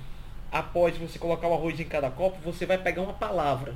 após 0.51 0.97
você 0.97 1.19
colocar 1.19 1.47
o 1.47 1.53
arroz 1.53 1.79
em 1.79 1.83
cada 1.83 2.09
copo, 2.09 2.37
você 2.43 2.65
vai 2.65 2.77
pegar 2.77 3.01
uma 3.01 3.13
palavra. 3.13 3.75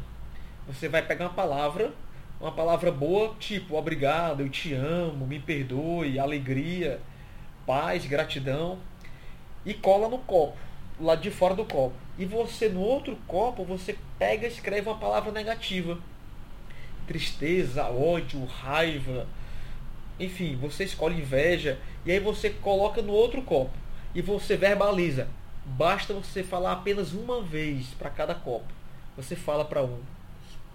Você 0.67 0.87
vai 0.87 1.01
pegar 1.01 1.25
uma 1.25 1.33
palavra, 1.33 1.93
uma 2.39 2.51
palavra 2.51 2.91
boa, 2.91 3.35
tipo 3.39 3.75
obrigado, 3.75 4.41
eu 4.41 4.49
te 4.49 4.73
amo, 4.73 5.27
me 5.27 5.39
perdoe, 5.39 6.19
alegria, 6.19 6.99
paz, 7.65 8.05
gratidão, 8.05 8.79
e 9.65 9.73
cola 9.73 10.07
no 10.07 10.19
copo, 10.19 10.57
lá 10.99 11.15
de 11.15 11.31
fora 11.31 11.55
do 11.55 11.65
copo. 11.65 11.95
E 12.17 12.25
você 12.25 12.69
no 12.69 12.81
outro 12.81 13.17
copo, 13.27 13.63
você 13.63 13.97
pega 14.19 14.45
e 14.45 14.49
escreve 14.49 14.87
uma 14.87 14.97
palavra 14.97 15.31
negativa. 15.31 15.97
Tristeza, 17.07 17.85
ódio, 17.85 18.45
raiva, 18.45 19.27
enfim, 20.25 20.55
você 20.55 20.83
escolhe 20.83 21.19
inveja 21.19 21.79
e 22.05 22.11
aí 22.11 22.19
você 22.19 22.49
coloca 22.49 23.01
no 23.01 23.13
outro 23.13 23.41
copo 23.41 23.71
e 24.13 24.21
você 24.21 24.55
verbaliza. 24.55 25.27
Basta 25.65 26.13
você 26.13 26.43
falar 26.43 26.73
apenas 26.73 27.13
uma 27.13 27.41
vez 27.41 27.87
para 27.97 28.09
cada 28.09 28.35
copo. 28.35 28.71
Você 29.15 29.35
fala 29.35 29.63
para 29.63 29.83
um. 29.83 29.99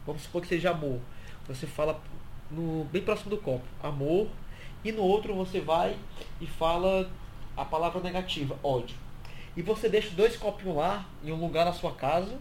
Vamos 0.07 0.23
supor 0.23 0.43
que 0.43 0.49
seja 0.49 0.71
amor. 0.71 1.00
Você 1.47 1.67
fala 1.67 2.00
no 2.50 2.85
bem 2.85 3.02
próximo 3.02 3.31
do 3.31 3.37
copo, 3.37 3.64
amor, 3.83 4.28
e 4.85 4.93
no 4.93 5.02
outro 5.02 5.35
você 5.35 5.61
vai 5.61 5.97
e 6.40 6.47
fala 6.47 7.11
a 7.57 7.64
palavra 7.64 8.00
negativa, 8.00 8.57
ódio. 8.62 8.97
E 9.57 9.62
você 9.62 9.88
deixa 9.88 10.14
dois 10.14 10.37
copinhos 10.37 10.76
lá 10.76 11.05
em 11.25 11.33
um 11.33 11.40
lugar 11.40 11.64
na 11.64 11.73
sua 11.73 11.93
casa. 11.93 12.38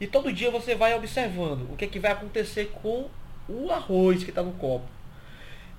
E 0.00 0.06
todo 0.06 0.32
dia 0.32 0.50
você 0.50 0.74
vai 0.74 0.94
observando 0.94 1.70
o 1.70 1.76
que, 1.76 1.84
é 1.84 1.88
que 1.88 1.98
vai 1.98 2.12
acontecer 2.12 2.70
com 2.82 3.08
o 3.48 3.70
arroz 3.70 4.24
que 4.24 4.30
está 4.30 4.42
no 4.42 4.52
copo. 4.52 4.86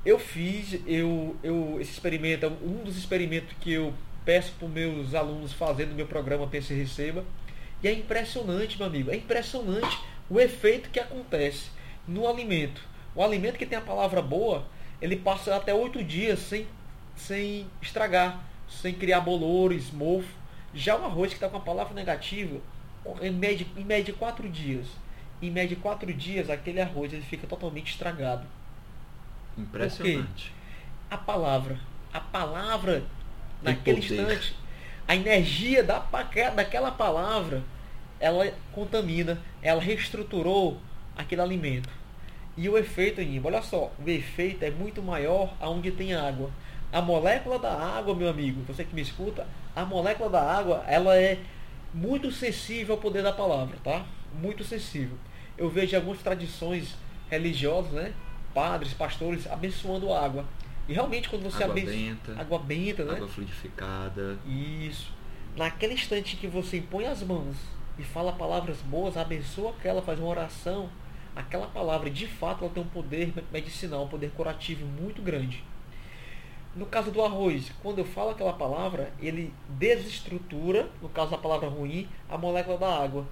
Eu 0.06 0.18
fiz, 0.18 0.80
eu, 0.88 1.36
eu, 1.44 1.78
esse 1.82 1.92
experimento 1.92 2.46
é 2.46 2.50
um 2.50 2.84
dos 2.84 2.98
experimentos 2.98 3.54
que 3.60 3.74
eu 3.74 3.94
peço 4.24 4.54
para 4.54 4.66
os 4.66 4.72
meus 4.72 5.14
alunos 5.14 5.52
fazendo 5.52 5.90
no 5.90 5.96
meu 5.96 6.08
programa 6.08 6.48
Pense 6.48 6.74
e 6.74 6.78
Receba. 6.78 7.26
E 7.84 7.88
é 7.88 7.92
impressionante, 7.92 8.78
meu 8.78 8.88
amigo, 8.88 9.12
é 9.12 9.16
impressionante 9.16 10.00
o 10.30 10.40
efeito 10.40 10.90
que 10.90 11.00
acontece 11.00 11.70
no 12.08 12.28
alimento. 12.28 12.82
O 13.14 13.24
alimento 13.24 13.58
que 13.58 13.66
tem 13.66 13.78
a 13.78 13.82
palavra 13.82 14.22
boa, 14.22 14.66
ele 15.02 15.18
passa 15.18 15.56
até 15.56 15.74
oito 15.74 16.02
dias 16.04 16.40
sem, 16.40 16.66
sem 17.16 17.68
estragar, 17.82 18.42
sem 18.70 18.94
criar 18.94 19.22
bolores, 19.22 19.92
mofo. 19.92 20.28
Já 20.74 20.96
o 20.96 21.06
arroz 21.06 21.30
que 21.30 21.36
está 21.36 21.50
com 21.50 21.58
a 21.58 21.62
palavra 21.62 21.94
negativa, 21.94 22.60
em 23.22 23.32
média, 23.32 23.66
em 23.76 23.84
média 23.84 24.14
quatro 24.14 24.48
dias. 24.48 24.88
Em 25.42 25.50
média 25.50 25.78
quatro 25.82 26.14
dias, 26.14 26.50
aquele 26.50 26.80
arroz 26.80 27.12
ele 27.12 27.24
fica 27.24 27.48
totalmente 27.48 27.92
estragado. 27.92 28.46
Impressionante. 29.60 30.54
A 31.10 31.18
palavra, 31.18 31.80
a 32.14 32.20
palavra 32.20 33.04
naquele 33.62 34.02
poder. 34.02 34.22
instante, 34.22 34.56
a 35.08 35.16
energia 35.16 35.84
da, 35.84 36.00
daquela 36.56 36.92
palavra, 36.92 37.64
ela 38.20 38.52
contamina, 38.72 39.40
ela 39.62 39.82
reestruturou 39.82 40.78
aquele 41.16 41.42
alimento. 41.42 41.90
E 42.56 42.68
o 42.68 42.78
efeito, 42.78 43.22
Aníbal, 43.22 43.54
olha 43.54 43.62
só, 43.62 43.92
o 44.06 44.10
efeito 44.10 44.64
é 44.64 44.70
muito 44.70 45.02
maior 45.02 45.54
aonde 45.60 45.92
tem 45.92 46.14
água. 46.14 46.52
A 46.92 47.02
molécula 47.02 47.58
da 47.60 47.72
água, 47.72 48.16
meu 48.16 48.30
amigo, 48.30 48.62
você 48.64 48.84
que 48.84 48.94
me 48.94 49.02
escuta, 49.02 49.48
a 49.76 49.86
molécula 49.86 50.30
da 50.30 50.42
água, 50.42 50.84
ela 50.88 51.16
é 51.16 51.38
muito 51.94 52.32
sensível 52.32 52.96
ao 52.96 53.02
poder 53.02 53.24
da 53.24 53.32
palavra, 53.32 53.78
tá? 53.84 54.06
Muito 54.34 54.64
sensível. 54.64 55.18
Eu 55.58 55.70
vejo 55.70 55.96
algumas 55.96 56.22
tradições 56.22 56.96
religiosas, 57.30 57.92
né? 57.92 58.14
Padres, 58.60 58.94
pastores 58.94 59.50
abençoando 59.50 60.12
a 60.12 60.22
água. 60.22 60.44
E 60.86 60.92
realmente 60.92 61.30
quando 61.30 61.44
você 61.44 61.64
água 61.64 61.78
abençoa 61.78 61.94
benta, 61.94 62.42
água 62.42 62.60
benta, 62.60 63.06
né? 63.06 63.14
Água 63.14 63.28
fluidificada. 63.30 64.38
Isso. 64.46 65.14
Naquele 65.56 65.94
instante 65.94 66.36
que 66.36 66.46
você 66.46 66.80
impõe 66.80 67.06
as 67.06 67.24
mãos 67.24 67.56
e 67.98 68.04
fala 68.04 68.34
palavras 68.34 68.82
boas, 68.82 69.16
abençoa 69.16 69.70
aquela, 69.70 70.02
faz 70.02 70.20
uma 70.20 70.28
oração, 70.28 70.90
aquela 71.34 71.68
palavra 71.68 72.10
de 72.10 72.28
fato 72.28 72.66
ela 72.66 72.74
tem 72.74 72.84
um 72.84 72.88
poder 72.88 73.34
medicinal, 73.50 74.04
um 74.04 74.10
poder 74.10 74.30
curativo 74.32 74.86
muito 74.86 75.22
grande. 75.22 75.64
No 76.76 76.86
caso 76.86 77.12
do 77.12 77.24
arroz, 77.24 77.72
quando 77.82 78.00
eu 78.00 78.06
falo 78.06 78.32
aquela 78.32 78.52
palavra, 78.52 79.14
ele 79.22 79.54
desestrutura, 79.70 80.90
no 81.02 81.08
caso 81.08 81.32
da 81.32 81.38
palavra 81.38 81.70
ruim, 81.70 82.10
a 82.30 82.38
molécula 82.38 82.78
da 82.78 83.02
água. 83.02 83.26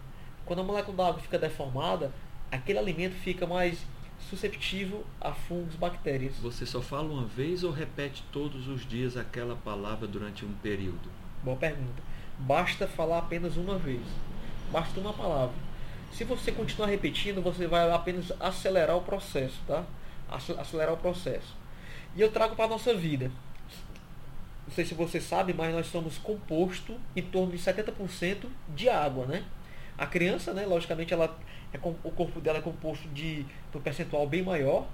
Quando 0.45 0.59
a 0.59 0.63
molécula 0.63 0.95
da 0.95 1.07
água 1.09 1.19
fica 1.21 1.37
deformada, 1.37 2.13
aquele 2.49 2.79
alimento 2.79 3.15
fica 3.15 3.45
mais 3.45 3.85
susceptível 4.29 5.05
a 5.21 5.31
fungos, 5.33 5.75
bactérias. 5.75 6.35
Você 6.37 6.65
só 6.65 6.81
fala 6.81 7.11
uma 7.11 7.25
vez 7.25 7.63
ou 7.63 7.71
repete 7.71 8.23
todos 8.31 8.67
os 8.67 8.87
dias 8.87 9.15
aquela 9.15 9.55
palavra 9.55 10.07
durante 10.07 10.45
um 10.45 10.53
período? 10.55 11.09
Boa 11.43 11.57
pergunta. 11.57 12.01
Basta 12.39 12.87
falar 12.87 13.19
apenas 13.19 13.57
uma 13.57 13.77
vez. 13.77 14.05
Basta 14.71 14.99
uma 14.99 15.13
palavra. 15.13 15.55
Se 16.11 16.23
você 16.23 16.51
continuar 16.51 16.87
repetindo, 16.87 17.41
você 17.41 17.67
vai 17.67 17.89
apenas 17.91 18.31
acelerar 18.39 18.97
o 18.97 19.01
processo, 19.01 19.59
tá? 19.67 19.83
Acelerar 20.29 20.93
o 20.93 20.97
processo. 20.97 21.55
E 22.15 22.21
eu 22.21 22.31
trago 22.31 22.55
para 22.55 22.65
a 22.65 22.69
nossa 22.69 22.93
vida. 22.93 23.31
Não 24.67 24.73
sei 24.73 24.83
se 24.83 24.93
você 24.93 25.21
sabe, 25.21 25.53
mas 25.53 25.73
nós 25.73 25.87
somos 25.87 26.17
composto 26.17 26.99
em 27.15 27.21
torno 27.21 27.51
de 27.51 27.57
70% 27.57 28.47
de 28.75 28.89
água, 28.89 29.25
né? 29.25 29.45
A 29.97 30.05
criança, 30.05 30.53
né, 30.53 30.65
logicamente, 30.65 31.13
ela 31.13 31.37
é, 31.73 31.79
o 31.83 32.11
corpo 32.11 32.39
dela 32.39 32.59
é 32.59 32.61
composto 32.61 33.07
de, 33.09 33.43
de 33.43 33.77
um 33.77 33.81
percentual 33.81 34.27
bem 34.27 34.41
maior. 34.41 34.87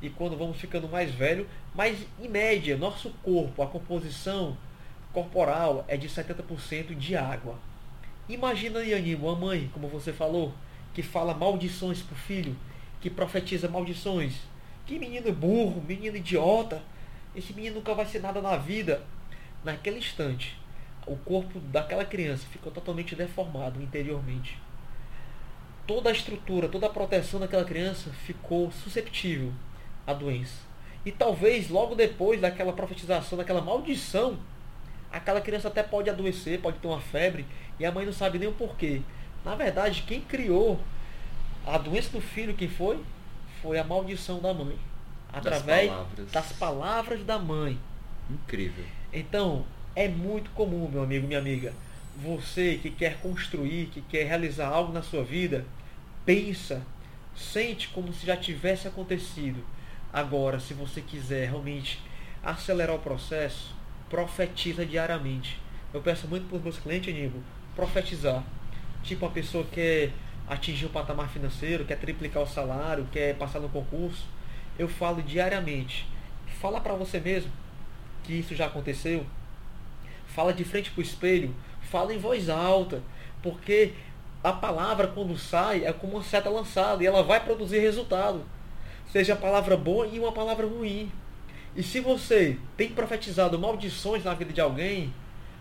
E 0.00 0.08
quando 0.08 0.36
vamos 0.36 0.58
ficando 0.58 0.88
mais 0.88 1.12
velho, 1.12 1.48
mas 1.74 2.06
em 2.20 2.28
média, 2.28 2.76
nosso 2.76 3.10
corpo, 3.22 3.62
a 3.62 3.66
composição 3.66 4.56
corporal 5.12 5.84
é 5.88 5.96
de 5.96 6.08
70% 6.08 6.94
de 6.94 7.16
água. 7.16 7.56
Imagina 8.28 8.78
Aníbal, 8.78 9.32
uma 9.32 9.46
mãe, 9.46 9.70
como 9.72 9.88
você 9.88 10.12
falou, 10.12 10.52
que 10.94 11.02
fala 11.02 11.34
maldições 11.34 12.00
para 12.00 12.14
o 12.14 12.18
filho, 12.18 12.56
que 13.00 13.10
profetiza 13.10 13.68
maldições. 13.68 14.34
Que 14.86 14.98
menino 14.98 15.32
burro, 15.32 15.82
menino 15.86 16.16
idiota. 16.16 16.82
Esse 17.34 17.52
menino 17.52 17.76
nunca 17.76 17.94
vai 17.94 18.06
ser 18.06 18.20
nada 18.20 18.40
na 18.40 18.56
vida. 18.56 19.02
Naquele 19.64 19.98
instante, 19.98 20.56
o 21.08 21.16
corpo 21.16 21.58
daquela 21.58 22.04
criança 22.04 22.46
ficou 22.50 22.70
totalmente 22.70 23.16
deformado 23.16 23.82
interiormente. 23.82 24.58
Toda 25.86 26.10
a 26.10 26.12
estrutura, 26.12 26.68
toda 26.68 26.86
a 26.86 26.90
proteção 26.90 27.40
daquela 27.40 27.64
criança 27.64 28.10
ficou 28.10 28.70
susceptível 28.70 29.52
à 30.06 30.12
doença. 30.12 30.68
E 31.04 31.10
talvez 31.10 31.70
logo 31.70 31.94
depois 31.94 32.40
daquela 32.40 32.72
profetização, 32.72 33.38
daquela 33.38 33.62
maldição, 33.62 34.38
aquela 35.10 35.40
criança 35.40 35.68
até 35.68 35.82
pode 35.82 36.10
adoecer, 36.10 36.60
pode 36.60 36.78
ter 36.78 36.88
uma 36.88 37.00
febre, 37.00 37.46
e 37.78 37.86
a 37.86 37.90
mãe 37.90 38.04
não 38.04 38.12
sabe 38.12 38.38
nem 38.38 38.48
o 38.48 38.52
porquê. 38.52 39.00
Na 39.44 39.54
verdade, 39.54 40.04
quem 40.06 40.20
criou 40.20 40.78
a 41.66 41.78
doença 41.78 42.10
do 42.10 42.20
filho, 42.20 42.54
quem 42.54 42.68
foi? 42.68 43.02
Foi 43.62 43.78
a 43.78 43.84
maldição 43.84 44.40
da 44.40 44.52
mãe. 44.52 44.78
Através 45.32 45.90
das 45.90 45.96
palavras, 45.96 46.30
das 46.32 46.52
palavras 46.52 47.24
da 47.24 47.38
mãe. 47.38 47.78
Incrível. 48.30 48.84
Então, 49.12 49.64
é 49.98 50.06
muito 50.06 50.50
comum, 50.50 50.88
meu 50.88 51.02
amigo, 51.02 51.26
minha 51.26 51.40
amiga. 51.40 51.72
Você 52.22 52.78
que 52.80 52.88
quer 52.88 53.18
construir, 53.18 53.86
que 53.86 54.00
quer 54.00 54.28
realizar 54.28 54.68
algo 54.68 54.92
na 54.92 55.02
sua 55.02 55.24
vida, 55.24 55.64
pensa, 56.24 56.86
sente 57.34 57.88
como 57.88 58.12
se 58.12 58.24
já 58.24 58.36
tivesse 58.36 58.86
acontecido. 58.86 59.60
Agora, 60.12 60.60
se 60.60 60.72
você 60.72 61.00
quiser 61.00 61.48
realmente 61.48 62.00
acelerar 62.44 62.94
o 62.94 63.00
processo, 63.00 63.74
profetiza 64.08 64.86
diariamente. 64.86 65.60
Eu 65.92 66.00
peço 66.00 66.28
muito 66.28 66.46
para 66.46 66.58
os 66.58 66.62
meus 66.62 66.78
clientes, 66.78 67.12
Aníbal, 67.12 67.42
profetizar. 67.74 68.44
Tipo, 69.02 69.26
a 69.26 69.30
pessoa 69.30 69.66
quer 69.66 70.12
atingir 70.46 70.84
o 70.84 70.90
um 70.90 70.92
patamar 70.92 71.28
financeiro, 71.28 71.84
quer 71.84 71.98
triplicar 71.98 72.44
o 72.44 72.46
salário, 72.46 73.08
quer 73.10 73.34
passar 73.34 73.58
no 73.58 73.68
concurso. 73.68 74.28
Eu 74.78 74.88
falo 74.88 75.20
diariamente. 75.20 76.06
Fala 76.60 76.80
para 76.80 76.94
você 76.94 77.18
mesmo 77.18 77.50
que 78.22 78.34
isso 78.34 78.54
já 78.54 78.66
aconteceu, 78.66 79.26
fala 80.38 80.52
de 80.52 80.62
frente 80.62 80.92
para 80.92 81.00
o 81.00 81.02
espelho, 81.02 81.52
fala 81.90 82.14
em 82.14 82.18
voz 82.18 82.48
alta, 82.48 83.02
porque 83.42 83.92
a 84.44 84.52
palavra 84.52 85.08
quando 85.08 85.36
sai 85.36 85.84
é 85.84 85.92
como 85.92 86.14
uma 86.14 86.22
seta 86.22 86.48
lançada 86.48 87.02
e 87.02 87.06
ela 87.06 87.24
vai 87.24 87.42
produzir 87.42 87.80
resultado. 87.80 88.42
Seja 89.10 89.32
a 89.32 89.36
palavra 89.36 89.76
boa 89.76 90.06
e 90.06 90.20
uma 90.20 90.30
palavra 90.30 90.64
ruim. 90.66 91.10
E 91.74 91.82
se 91.82 91.98
você 91.98 92.56
tem 92.76 92.90
profetizado 92.90 93.58
maldições 93.58 94.22
na 94.22 94.34
vida 94.34 94.52
de 94.52 94.60
alguém, 94.60 95.12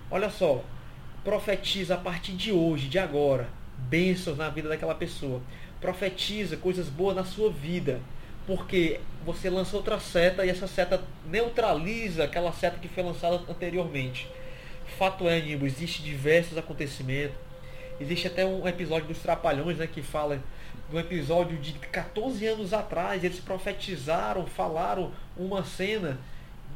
Olha 0.10 0.30
só, 0.30 0.64
profetiza 1.22 1.96
a 1.96 1.98
partir 1.98 2.32
de 2.32 2.52
hoje, 2.52 2.88
de 2.88 2.98
agora, 2.98 3.50
bênçãos 3.78 4.38
na 4.38 4.48
vida 4.48 4.70
daquela 4.70 4.96
pessoa. 4.96 5.42
Profetiza 5.82 6.56
coisas 6.56 6.88
boas 6.88 7.16
na 7.16 7.26
sua 7.26 7.52
vida. 7.52 8.00
Porque 8.46 9.02
você 9.26 9.50
lança 9.50 9.76
outra 9.76 10.00
seta 10.00 10.46
e 10.46 10.50
essa 10.50 10.66
seta 10.66 11.04
neutraliza 11.26 12.24
aquela 12.24 12.54
seta 12.54 12.80
que 12.80 12.88
foi 12.88 13.04
lançada 13.04 13.42
anteriormente. 13.50 14.30
Fato 14.98 15.28
é, 15.28 15.40
Nimbo, 15.42 15.66
existe 15.66 16.02
diversos 16.02 16.58
acontecimentos. 16.58 17.36
Existe 18.00 18.28
até 18.28 18.46
um 18.46 18.68
episódio 18.68 19.08
dos 19.08 19.20
Trapalhões, 19.20 19.78
né, 19.78 19.88
que 19.88 20.02
fala 20.02 20.42
do 20.90 21.00
episódio 21.00 21.58
de 21.58 21.74
14 21.74 22.46
anos 22.46 22.74
atrás, 22.74 23.24
eles 23.24 23.40
profetizaram, 23.40 24.46
falaram 24.46 25.12
uma 25.36 25.64
cena 25.64 26.18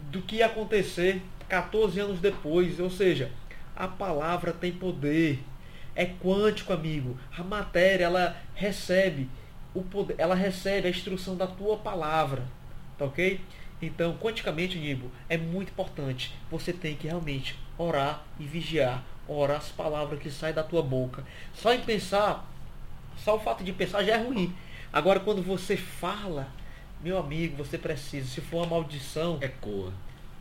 do 0.09 0.21
que 0.21 0.37
ia 0.37 0.47
acontecer 0.47 1.21
14 1.47 1.99
anos 1.99 2.19
depois. 2.19 2.79
Ou 2.79 2.89
seja, 2.89 3.31
a 3.75 3.87
palavra 3.87 4.51
tem 4.51 4.71
poder. 4.71 5.39
É 5.95 6.05
quântico, 6.05 6.73
amigo. 6.73 7.17
A 7.37 7.43
matéria, 7.43 8.05
ela 8.05 8.37
recebe 8.53 9.29
o 9.73 9.81
poder, 9.81 10.15
ela 10.17 10.35
recebe 10.35 10.87
a 10.87 10.91
instrução 10.91 11.35
da 11.35 11.47
tua 11.47 11.77
palavra. 11.77 12.43
Tá 12.97 13.05
ok? 13.05 13.39
Então, 13.81 14.15
quanticamente, 14.17 14.77
Nibo, 14.77 15.11
é 15.27 15.37
muito 15.37 15.69
importante. 15.69 16.33
Você 16.49 16.71
tem 16.71 16.95
que 16.95 17.07
realmente 17.07 17.57
orar 17.81 18.23
e 18.39 18.45
vigiar. 18.45 19.03
Orar 19.27 19.57
as 19.57 19.69
palavras 19.69 20.19
que 20.19 20.29
saem 20.29 20.53
da 20.53 20.63
tua 20.63 20.81
boca. 20.81 21.23
Só 21.53 21.73
em 21.73 21.81
pensar, 21.81 22.45
só 23.17 23.35
o 23.35 23.39
fato 23.39 23.63
de 23.63 23.71
pensar 23.71 24.03
já 24.03 24.15
é 24.15 24.23
ruim. 24.23 24.53
Agora, 24.91 25.19
quando 25.19 25.41
você 25.41 25.77
fala, 25.77 26.47
meu 27.01 27.17
amigo, 27.17 27.55
você 27.55 27.77
precisa. 27.77 28.27
Se 28.27 28.41
for 28.41 28.57
uma 28.57 28.67
maldição. 28.67 29.37
Ecoa. 29.41 29.93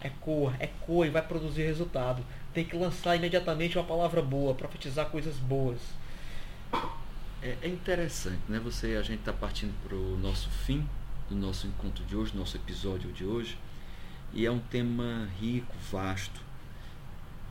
Ecoa, 0.03 0.55
ecoa 0.59 1.07
e 1.07 1.11
vai 1.11 1.23
produzir 1.23 1.63
resultado. 1.63 2.25
Tem 2.53 2.65
que 2.65 2.77
lançar 2.77 3.17
imediatamente 3.17 3.79
uma 3.79 3.85
palavra 3.85 4.23
boa, 4.23 4.55
profetizar 4.55 5.07
coisas 5.07 5.37
boas. 5.37 5.79
É, 7.43 7.57
é 7.63 7.69
interessante, 7.69 8.41
né? 8.49 8.59
Você, 8.61 8.97
a 8.97 9.03
gente 9.03 9.21
está 9.21 9.33
partindo 9.33 9.75
para 9.87 9.97
o 9.97 10.17
nosso 10.19 10.51
fim 10.51 10.87
do 11.29 11.37
nosso 11.37 11.67
encontro 11.67 12.05
de 12.05 12.17
hoje, 12.17 12.37
nosso 12.37 12.57
episódio 12.57 13.13
de 13.13 13.25
hoje, 13.25 13.57
e 14.33 14.45
é 14.45 14.51
um 14.51 14.59
tema 14.59 15.29
rico, 15.41 15.75
vasto. 15.91 16.41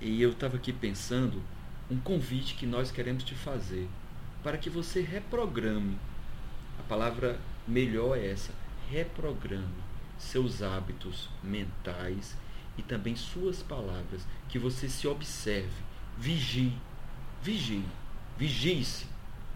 E 0.01 0.21
eu 0.21 0.31
estava 0.31 0.55
aqui 0.55 0.71
pensando 0.71 1.41
um 1.91 1.99
convite 1.99 2.55
que 2.55 2.65
nós 2.65 2.91
queremos 2.91 3.23
te 3.23 3.35
fazer 3.35 3.87
para 4.41 4.57
que 4.57 4.69
você 4.69 5.01
reprograme. 5.01 5.97
A 6.79 6.83
palavra 6.83 7.39
melhor 7.67 8.17
é 8.17 8.31
essa: 8.31 8.53
reprograme 8.89 9.89
seus 10.17 10.61
hábitos 10.61 11.29
mentais 11.43 12.37
e 12.77 12.81
também 12.81 13.15
suas 13.15 13.61
palavras, 13.61 14.25
que 14.47 14.57
você 14.57 14.87
se 14.87 15.05
observe, 15.05 15.83
vigie, 16.17 16.73
vigie, 17.41 17.83
vigie-se, 18.37 19.05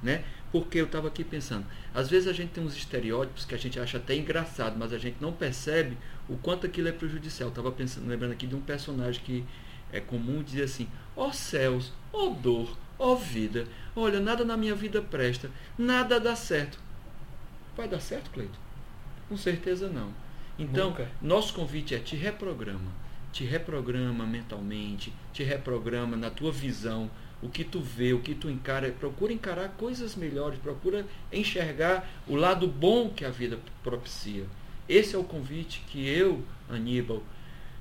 né? 0.02 0.26
Porque 0.52 0.78
eu 0.78 0.86
estava 0.86 1.08
aqui 1.08 1.24
pensando, 1.24 1.66
às 1.94 2.10
vezes 2.10 2.28
a 2.28 2.34
gente 2.34 2.52
tem 2.52 2.64
uns 2.64 2.76
estereótipos 2.76 3.46
que 3.46 3.56
a 3.56 3.58
gente 3.58 3.80
acha 3.80 3.98
até 3.98 4.16
engraçado, 4.16 4.78
mas 4.78 4.92
a 4.92 4.98
gente 4.98 5.18
não 5.22 5.32
percebe 5.32 5.98
o 6.28 6.38
quanto 6.38 6.68
aquilo 6.68 6.90
é 6.90 6.92
prejudicial. 6.92 7.50
Estava 7.50 7.72
pensando, 7.72 8.08
lembrando 8.08 8.34
aqui 8.34 8.46
de 8.46 8.56
um 8.56 8.62
personagem 8.62 9.22
que 9.24 9.46
é 9.94 10.02
comum 10.02 10.44
dizer 10.44 10.64
assim: 10.64 10.90
ó 11.16 11.28
oh 11.28 11.34
céus, 11.34 11.94
ó 12.12 12.26
oh 12.26 12.30
dor, 12.32 12.78
ó 13.00 13.14
oh 13.14 13.16
vida, 13.16 13.66
olha, 13.96 14.20
nada 14.20 14.44
na 14.44 14.58
minha 14.58 14.76
vida 14.76 15.02
presta, 15.02 15.50
nada 15.78 16.20
dá 16.20 16.36
certo. 16.36 16.80
Vai 17.78 17.88
dar 17.88 18.02
certo, 18.02 18.30
Cleito? 18.32 18.60
Com 19.30 19.38
certeza 19.38 19.88
não. 19.88 20.12
Então, 20.58 20.90
Nunca. 20.90 21.10
nosso 21.22 21.54
convite 21.54 21.96
é 21.96 22.00
te 22.00 22.16
reprograma, 22.16 22.92
te 23.32 23.44
reprograma 23.44 24.26
mentalmente, 24.26 25.14
te 25.32 25.44
reprograma 25.44 26.16
na 26.16 26.30
tua 26.30 26.52
visão, 26.52 27.10
o 27.42 27.50
que 27.50 27.64
tu 27.64 27.82
vê, 27.82 28.14
o 28.14 28.20
que 28.20 28.36
tu 28.36 28.50
encara, 28.50 28.90
procura 28.92 29.34
encarar 29.34 29.70
coisas 29.70 30.16
melhores, 30.16 30.60
procura 30.60 31.06
enxergar 31.32 32.08
o 32.28 32.36
lado 32.36 32.68
bom 32.68 33.10
que 33.10 33.26
a 33.26 33.30
vida 33.30 33.60
propicia. 33.84 34.46
Esse 34.88 35.16
é 35.16 35.18
o 35.18 35.24
convite 35.24 35.84
que 35.88 36.08
eu, 36.08 36.44
Aníbal 36.70 37.24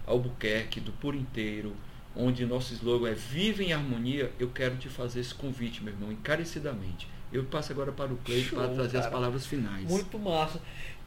Albuquerque, 0.07 0.81
do 0.81 0.93
Por 0.93 1.15
Inteiro, 1.15 1.75
onde 2.17 2.45
nosso 2.45 2.73
slogan 2.75 3.11
é 3.11 3.15
Vive 3.15 3.65
em 3.65 3.73
Harmonia, 3.73 4.31
eu 4.39 4.49
quero 4.49 4.77
te 4.77 4.89
fazer 4.89 5.21
esse 5.21 5.35
convite, 5.35 5.83
meu 5.83 5.93
irmão, 5.93 6.13
encarecidamente. 6.13 7.09
Eu 7.33 7.45
passo 7.45 7.73
agora 7.73 7.93
para 7.93 8.13
o 8.13 8.17
Cleide 8.19 8.51
para 8.51 8.69
trazer 8.69 8.93
cara. 8.93 9.05
as 9.07 9.11
palavras 9.11 9.47
finais. 9.47 9.91
Muito 9.91 10.19
massa. 10.19 10.61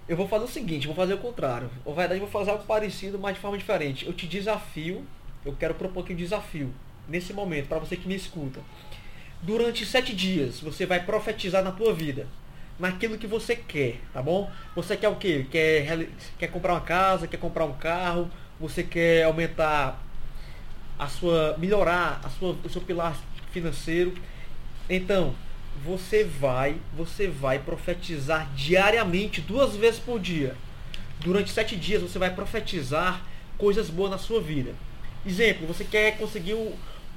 Eu 0.07 0.17
vou 0.17 0.27
fazer 0.27 0.45
o 0.45 0.47
seguinte, 0.47 0.87
vou 0.87 0.95
fazer 0.95 1.13
o 1.13 1.17
contrário. 1.17 1.69
Ou 1.83 1.93
verdade, 1.93 2.19
vou 2.19 2.29
fazer 2.29 2.51
algo 2.51 2.63
parecido, 2.65 3.19
mas 3.19 3.35
de 3.35 3.41
forma 3.41 3.57
diferente. 3.57 4.05
Eu 4.05 4.13
te 4.13 4.27
desafio, 4.27 5.05
eu 5.45 5.53
quero 5.53 5.75
propor 5.75 6.03
aqui 6.03 6.13
um 6.13 6.15
desafio 6.15 6.73
nesse 7.07 7.33
momento, 7.33 7.67
para 7.67 7.79
você 7.79 7.95
que 7.95 8.07
me 8.07 8.15
escuta. 8.15 8.59
Durante 9.41 9.85
sete 9.85 10.15
dias, 10.15 10.59
você 10.59 10.85
vai 10.85 11.03
profetizar 11.03 11.63
na 11.63 11.71
tua 11.71 11.93
vida. 11.93 12.27
Naquilo 12.79 13.17
que 13.17 13.27
você 13.27 13.55
quer, 13.55 14.01
tá 14.11 14.21
bom? 14.21 14.51
Você 14.75 14.97
quer 14.97 15.07
o 15.07 15.15
quê? 15.15 15.45
Quer, 15.49 16.09
quer 16.37 16.47
comprar 16.47 16.73
uma 16.73 16.81
casa, 16.81 17.27
quer 17.27 17.37
comprar 17.37 17.65
um 17.65 17.73
carro, 17.73 18.29
você 18.59 18.83
quer 18.83 19.23
aumentar 19.23 20.04
a 20.97 21.07
sua. 21.07 21.55
melhorar 21.57 22.21
a 22.23 22.29
sua, 22.29 22.55
o 22.63 22.69
seu 22.69 22.81
pilar 22.81 23.17
financeiro. 23.51 24.13
Então, 24.89 25.33
você 25.83 26.23
vai, 26.23 26.77
você 26.95 27.27
vai 27.27 27.59
profetizar 27.59 28.49
diariamente, 28.55 29.41
duas 29.41 29.75
vezes 29.75 29.99
por 29.99 30.19
dia. 30.19 30.55
Durante 31.19 31.51
sete 31.51 31.75
dias 31.75 32.01
você 32.01 32.19
vai 32.19 32.33
profetizar 32.33 33.23
coisas 33.57 33.89
boas 33.89 34.11
na 34.11 34.17
sua 34.17 34.41
vida. 34.41 34.73
Exemplo, 35.25 35.65
você 35.65 35.83
quer 35.83 36.17
conseguir 36.17 36.55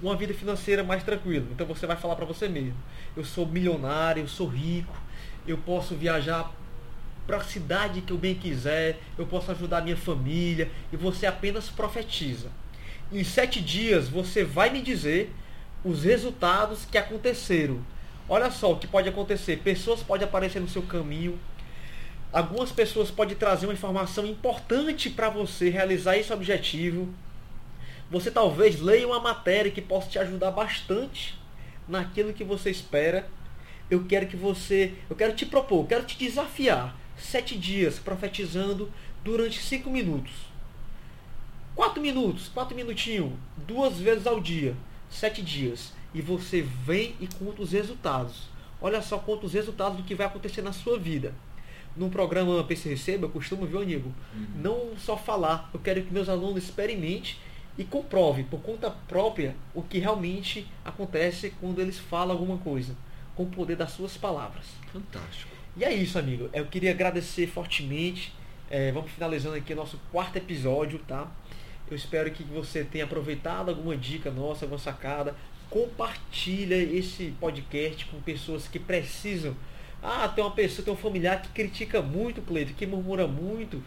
uma 0.03 0.17
vida 0.17 0.33
financeira 0.33 0.83
mais 0.83 1.03
tranquila. 1.03 1.47
Então 1.53 1.67
você 1.67 1.87
vai 1.87 1.97
falar 1.97 2.17
para 2.17 2.25
você 2.25 2.49
mesmo: 2.49 2.77
eu 3.17 3.25
sou 3.25 3.47
milionário, 3.47 4.23
eu 4.23 4.29
sou 4.29 4.49
rico, 4.49 4.95
eu 5.47 5.59
posso 5.59 5.95
viajar 5.95 6.53
para 7.27 7.37
a 7.37 7.45
cidade 7.45 8.01
que 8.01 8.13
eu 8.13 8.17
bem 8.17 8.35
quiser, 8.35 8.99
eu 9.19 9.27
posso 9.27 9.51
ajudar 9.51 9.83
minha 9.83 9.97
família, 9.97 10.71
e 10.91 10.97
você 10.97 11.27
apenas 11.27 11.69
profetiza. 11.69 12.51
Em 13.13 13.25
sete 13.25 13.61
dias 13.61 14.09
você 14.09 14.45
vai 14.45 14.71
me 14.71 14.83
dizer 14.83 15.33
os 15.85 16.05
resultados 16.05 16.85
que 16.85 16.99
aconteceram. 16.99 17.81
Olha 18.29 18.51
só 18.51 18.73
o 18.73 18.79
que 18.79 18.87
pode 18.87 19.09
acontecer: 19.09 19.59
pessoas 19.59 20.03
podem 20.03 20.27
aparecer 20.27 20.61
no 20.61 20.69
seu 20.69 20.83
caminho. 20.83 21.39
Algumas 22.33 22.71
pessoas 22.71 23.11
podem 23.11 23.37
trazer 23.37 23.67
uma 23.67 23.73
informação 23.73 24.27
importante 24.27 25.09
para 25.09 25.31
você 25.31 25.71
realizar 25.71 26.17
esse 26.19 26.33
objetivo 26.33 27.09
você 28.11 28.31
talvez 28.31 28.81
leia 28.81 29.07
uma 29.07 29.21
matéria 29.21 29.71
que 29.71 29.83
possa 29.83 30.09
te 30.09 30.19
ajudar 30.19 30.51
bastante 30.51 31.39
naquilo 31.87 32.33
que 32.33 32.43
você 32.43 32.71
espera. 32.71 33.29
Eu 33.91 34.07
quero 34.07 34.27
que 34.27 34.37
você, 34.37 34.95
eu 35.11 35.17
quero 35.17 35.35
te 35.35 35.45
propor, 35.45 35.81
eu 35.81 35.87
quero 35.87 36.05
te 36.05 36.17
desafiar. 36.17 36.97
Sete 37.19 37.59
dias 37.59 37.99
profetizando 37.99 38.91
durante 39.23 39.61
cinco 39.61 39.91
minutos. 39.91 40.33
Quatro 41.79 42.03
minutos, 42.03 42.49
quatro 42.49 42.75
minutinhos, 42.75 43.33
duas 43.57 44.01
vezes 44.01 44.27
ao 44.27 44.41
dia, 44.41 44.75
sete 45.09 45.41
dias. 45.41 45.93
E 46.13 46.21
você 46.21 46.61
vem 46.61 47.15
e 47.21 47.29
conta 47.29 47.63
os 47.63 47.71
resultados. 47.71 48.49
Olha 48.83 49.01
só 49.01 49.17
quantos 49.17 49.53
resultados 49.53 49.97
do 49.97 50.03
que 50.03 50.13
vai 50.13 50.27
acontecer 50.27 50.61
na 50.61 50.73
sua 50.73 50.99
vida. 50.99 51.33
No 51.97 52.11
programa 52.11 52.65
PC 52.65 52.89
Receba, 52.89 53.27
eu 53.27 53.31
costumo, 53.31 53.65
viu, 53.65 53.81
Anigo? 53.81 54.13
Uhum. 54.35 54.47
Não 54.57 54.97
só 54.99 55.17
falar, 55.17 55.71
eu 55.73 55.79
quero 55.79 56.03
que 56.03 56.13
meus 56.13 56.29
alunos 56.29 56.65
experimentem 56.65 57.37
e 57.79 57.85
comprove 57.85 58.43
por 58.43 58.61
conta 58.61 58.91
própria 58.91 59.55
o 59.73 59.81
que 59.81 60.01
realmente 60.01 60.67
acontece 60.85 61.55
quando 61.61 61.81
eles 61.81 61.97
falam 61.97 62.37
alguma 62.37 62.59
coisa, 62.59 62.97
com 63.37 63.45
o 63.45 63.51
poder 63.51 63.77
das 63.77 63.93
suas 63.93 64.17
palavras. 64.17 64.65
Fantástico. 64.93 65.53
E 65.77 65.85
é 65.85 65.95
isso, 65.95 66.19
amigo. 66.19 66.51
Eu 66.53 66.67
queria 66.67 66.91
agradecer 66.91 67.47
fortemente. 67.47 68.35
É, 68.69 68.91
vamos 68.91 69.13
finalizando 69.13 69.55
aqui 69.55 69.73
o 69.73 69.77
nosso 69.77 69.97
quarto 70.11 70.35
episódio, 70.35 70.99
tá? 71.07 71.31
Eu 71.91 71.97
espero 71.97 72.31
que 72.31 72.43
você 72.43 72.85
tenha 72.85 73.05
aproveitado 73.05 73.71
alguma 73.71 73.97
dica 73.97 74.31
nossa, 74.31 74.65
alguma 74.65 74.81
sacada. 74.81 75.35
Compartilha 75.71 76.77
esse 76.77 77.35
podcast 77.41 78.05
com 78.07 78.21
pessoas 78.21 78.69
que 78.69 78.79
precisam. 78.79 79.57
Ah, 80.03 80.29
tem 80.29 80.45
uma 80.45 80.51
pessoa, 80.51 80.85
tem 80.85 80.95
um 80.95 80.97
familiar 80.97 81.43
que 81.43 81.49
critica 81.49 82.01
muito, 82.01 82.43
Cleito, 82.43 82.75
que 82.75 82.87
murmura 82.87 83.27
muito. 83.27 83.83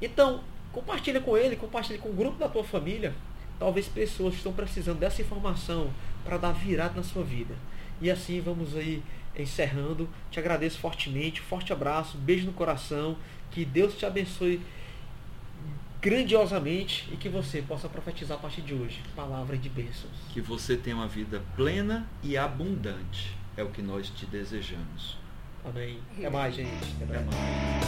Então, 0.00 0.42
Compartilha 0.72 1.20
com 1.20 1.36
ele, 1.36 1.54
compartilha 1.54 1.98
com 1.98 2.08
o 2.08 2.14
grupo 2.14 2.38
da 2.38 2.48
tua 2.48 2.64
família. 2.64 3.14
Talvez 3.58 3.86
pessoas 3.86 4.34
estão 4.34 4.52
precisando 4.52 4.98
dessa 4.98 5.20
informação 5.20 5.92
para 6.24 6.38
dar 6.38 6.52
virada 6.52 6.94
na 6.94 7.02
sua 7.02 7.22
vida. 7.22 7.54
E 8.00 8.10
assim 8.10 8.40
vamos 8.40 8.74
aí 8.74 9.02
encerrando. 9.38 10.08
Te 10.30 10.40
agradeço 10.40 10.78
fortemente, 10.78 11.42
forte 11.42 11.74
abraço, 11.74 12.16
beijo 12.16 12.46
no 12.46 12.52
coração. 12.54 13.16
Que 13.50 13.66
Deus 13.66 13.94
te 13.94 14.06
abençoe 14.06 14.62
grandiosamente 16.02 17.08
e 17.12 17.16
que 17.16 17.28
você 17.28 17.62
possa 17.62 17.88
profetizar 17.88 18.36
a 18.36 18.40
partir 18.40 18.60
de 18.62 18.74
hoje 18.74 19.00
palavras 19.14 19.62
de 19.62 19.68
bênçãos. 19.68 20.12
Que 20.30 20.40
você 20.40 20.76
tenha 20.76 20.96
uma 20.96 21.06
vida 21.06 21.40
plena 21.54 22.06
e 22.24 22.36
abundante. 22.36 23.36
É 23.56 23.62
o 23.62 23.70
que 23.70 23.80
nós 23.80 24.10
te 24.10 24.26
desejamos. 24.26 25.16
Amém. 25.64 26.00
Até 26.18 26.28
mais, 26.28 26.54
gente. 26.54 26.96
Até 27.02 27.20
mais. 27.20 27.81